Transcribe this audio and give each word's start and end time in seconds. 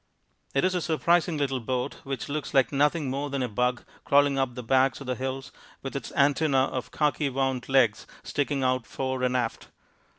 It 0.55 0.65
is 0.65 0.73
a 0.73 0.81
surprising 0.81 1.37
little 1.37 1.59
boat 1.59 1.97
which 2.05 2.27
looks 2.27 2.55
like 2.55 2.71
nothing 2.71 3.07
more 3.11 3.29
than 3.29 3.43
a 3.43 3.47
bug 3.47 3.85
crawling 4.03 4.39
up 4.39 4.55
the 4.55 4.63
backs 4.63 4.99
of 4.99 5.05
the 5.05 5.13
hills 5.13 5.51
with 5.83 5.95
its 5.95 6.11
antenna 6.15 6.57
of 6.63 6.89
khaki 6.89 7.29
wound 7.29 7.69
legs 7.69 8.07
sticking 8.23 8.63
out 8.63 8.87
fore 8.87 9.21
and 9.21 9.37
aft. 9.37 9.67